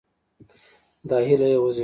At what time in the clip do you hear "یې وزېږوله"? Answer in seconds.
1.51-1.79